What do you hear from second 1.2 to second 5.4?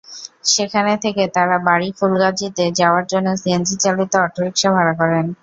তাঁর বাড়ি ফুলগাজীতে যাওয়ার জন্য সিএনজিচালিত অটোরিকশা ভাড়া করেন।